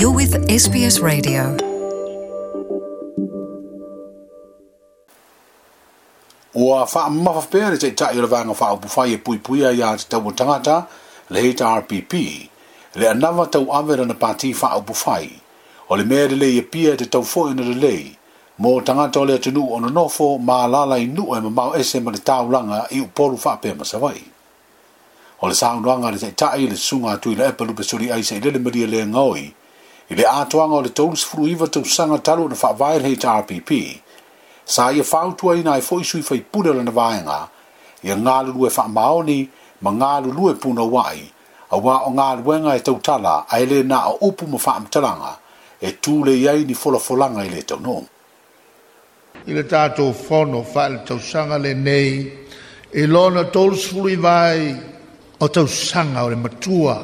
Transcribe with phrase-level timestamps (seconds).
[0.00, 1.42] You're with SBS Radio.
[6.64, 9.90] Ua wha mawha pēre te ta i rawanga wha upu whai pui pui a ia
[10.00, 10.76] te tau tangata
[11.36, 12.14] le hei RPP
[13.02, 15.28] le anawa tau awera na pāti wha upu whai
[15.92, 17.92] o le mea le e pia te tau fo ina le
[18.64, 21.76] mō tangata o le atunu o na nofo mā lala i nu e ma mau
[21.82, 24.16] ese ma le tāulanga i uporu wha pē masawai
[25.42, 28.40] o le saunuanga le te tai le sunga tui la epa lupe suri aisa i
[28.48, 29.46] lele maria le ngoi
[30.10, 33.70] i le atoaga o le tolu sefulu iva tausaga talu ona faavae le hrpp
[34.66, 37.38] sa ia fautuaina ai foʻi sui faipule lana vaega
[38.02, 39.48] ia galulue faamaoni
[39.80, 41.22] ma galulue punauaʻi
[41.70, 45.36] auā o galuega e tautala ae lē na o upu ma faamatalaga
[45.80, 48.02] e tulei ai ni folafolaga i le taunuu
[49.46, 52.26] i le tatou fono faale tausaga lenei
[52.98, 54.74] i lona tolu sefulu i vai
[55.38, 56.98] o tausaga o le matua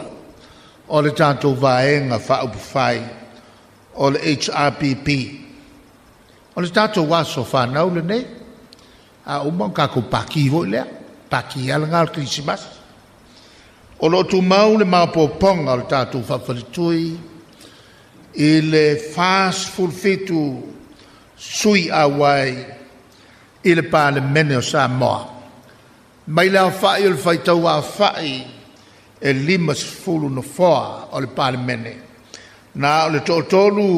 [0.88, 3.00] o le tatou vaega faupufai
[3.96, 5.08] o le hrpp
[6.56, 8.24] o le tatou aso fanau lenei
[9.26, 10.86] a uma o kakou paki foi lea
[11.30, 12.62] paki alaga le krisimas
[13.98, 17.18] o loo tumau le mapoopoga o le tatou faafalitui
[18.34, 18.84] i le
[19.14, 20.42] fasfulufitu
[21.34, 22.50] sui auai
[23.62, 25.20] i le palemene o sa moa
[26.26, 28.54] mai le aofaʻi o le faitau afaʻi
[29.16, 31.94] e lima sepuluh no foa oleh parlimene.
[32.76, 33.94] Na oleh tu tolu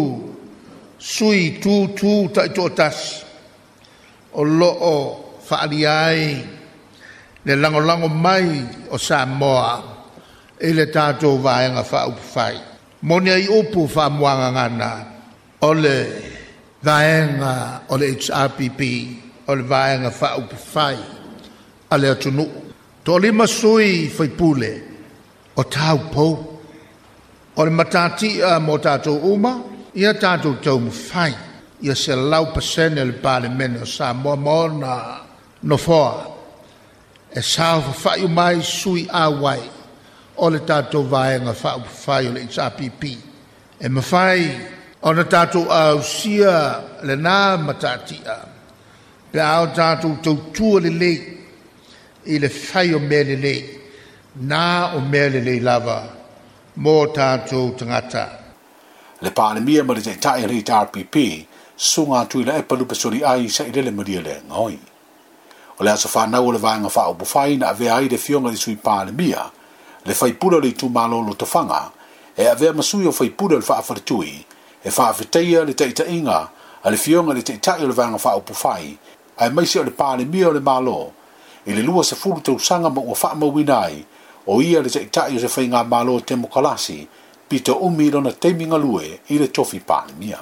[0.95, 3.27] sui tu tu tak tu atas.
[4.39, 4.97] Olo o
[5.41, 6.37] faaliai
[7.43, 8.47] le lango lango mai
[8.95, 9.83] o Samoa
[10.61, 12.55] e le tato vai nga fa upu fai.
[13.03, 14.91] Moni ai upu fa muanga ngana
[15.67, 15.97] ole
[16.83, 17.09] vai
[17.39, 17.53] nga
[17.91, 18.81] ole HRPP
[19.51, 20.97] ole vai nga fa upu fai
[21.91, 22.45] ale atunu.
[23.03, 24.39] Tolima sui fai pule.
[24.39, 24.97] Tolima sui fai pule.
[25.59, 26.59] o tau po,
[27.57, 28.79] matati a uh, mo
[29.35, 31.35] uma, ia tātou tau mwhai,
[31.83, 33.49] ia se lau pasene le pāle
[35.89, 36.35] o
[37.35, 39.61] E mai sui āwai,
[40.37, 40.67] o tato
[41.03, 43.19] tātou vāenga whawhai o le HRPP.
[43.81, 44.47] E mafai
[45.03, 47.03] o tato tātou sia
[47.59, 48.39] matati a,
[49.33, 49.67] pe ao
[52.27, 53.59] i le
[54.35, 56.03] na o mele le lava
[56.79, 57.15] mō
[57.49, 58.29] to tangata.
[59.21, 61.47] Le pāne mia mali te tae rei RPP,
[61.77, 64.79] sunga tui la epa lupa suri ai sa i le maria le ngoi.
[65.81, 68.51] O le fa na o le vāenga wha opu whai na avea ai le fionga
[68.51, 69.51] le sui pāne mia,
[70.07, 71.91] le fai pula le tū mālolo ta fanga
[72.37, 74.45] e avea masui o fai pula le wha awharitui,
[74.85, 76.49] e wha awhiteia le teita inga,
[76.83, 78.99] a le fionga le teita i le vāenga wha opu whai,
[79.37, 81.13] a e maise o le pāne mia o le malo
[81.67, 83.81] e le lua se fulu tau sanga ma ua wha mawina
[84.51, 86.99] o ia le taʻitaʻi o se faiga mālo o temokalasi
[87.49, 90.39] pito umi lona taimigalue i le tofi palemia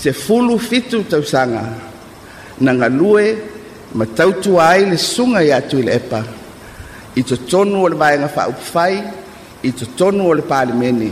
[0.00, 1.62] se fulu fitu tausaga
[2.64, 3.26] na galue
[3.98, 6.20] ma tautua ai le suga iā tui le epa
[7.18, 8.94] i totonu o le vaega faaupufai
[9.62, 11.08] i totonu o le palemene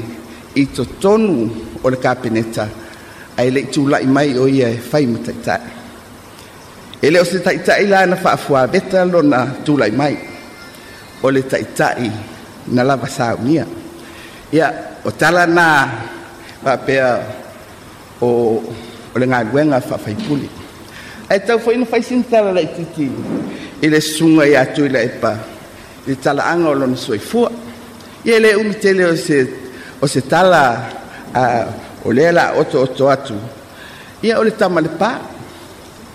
[0.54, 1.37] i totonu
[1.84, 2.65] o le kapeneta
[3.41, 5.69] ae leʻi tulaʻi mai o ia e fai ma taʻitaʻi
[7.04, 10.15] e lē o se taʻitaʻi la na faafuaveta lona tulaʻi mai
[11.22, 12.10] o le taʻitaʻi
[12.72, 13.65] na lava saunia
[14.53, 15.88] ia o tala na
[16.65, 17.09] faapea
[18.21, 18.28] o
[19.15, 20.49] o le galuega faafaipule
[21.31, 21.87] ae taufaina
[22.31, 23.09] tala laʻitiiti
[23.82, 25.32] i le susuga iā tui la epa
[26.06, 27.50] i le talaaga o lona soifua
[28.25, 29.38] ia lē umi tele o se
[30.03, 30.62] o se tala
[31.34, 31.43] a
[32.04, 33.34] o lea la otooto atu
[34.22, 35.10] ia o le tama le pā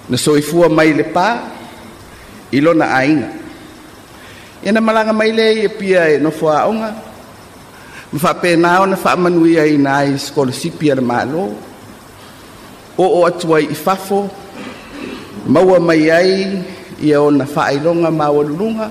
[0.09, 1.27] na soifua mai le pā
[2.53, 3.40] i lona aiga
[4.61, 6.89] ia na malaga mai lea ia pia e nofoaʻoga
[8.13, 11.43] ma faapena ona faamanuia ina ai skolasipi a le mālō
[13.03, 14.19] oo atu ai i fafo
[15.53, 16.61] maua mai ai
[17.01, 18.85] ia ona faailoga ma aualuluga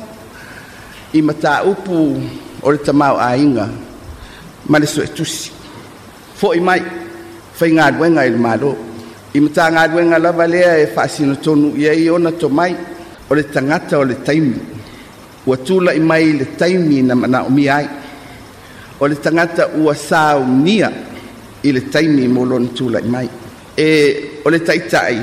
[1.15, 1.97] i mataupu
[2.67, 3.67] o le tamaoāiga
[4.71, 5.51] ma le soetusi
[6.41, 6.81] foʻi mai
[7.59, 8.73] faigaluega i le mālō
[9.39, 12.73] i matagaluega lava lea e faasinotonu i ai ona tomai
[13.31, 14.80] o le tagata o le taimi
[15.51, 17.87] ua tula i mai le taimi na mana o mi ai
[19.03, 20.91] o le tangata ua sao nia
[21.67, 23.29] i le taimi mo lona tula i mai
[23.77, 23.87] e
[24.45, 25.17] o le taitai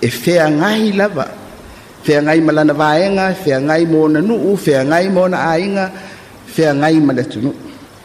[0.00, 1.26] e fea ngai lava
[2.06, 5.86] fea ngai malana vaenga fea ngai mo na nuu fea ngai mo na ainga
[6.54, 7.50] fea ngai malatu nu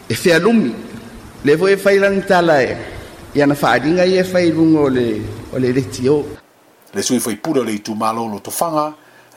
[0.09, 0.71] e fea lumi
[1.45, 2.73] le voe failan tala e
[3.37, 5.07] i ana faadinga i e failunga o le
[5.53, 6.19] o le reti o
[6.93, 8.85] le sui foi pura le i tu malolo tofanga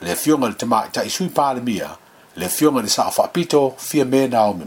[0.03, 1.89] le fionga le tema ta i sui pale mia
[2.35, 2.89] Le fionga ni
[3.77, 4.65] fia me nao me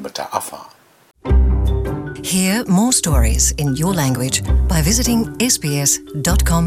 [2.24, 6.66] Hear more stories in your language by visiting sbs.com.au.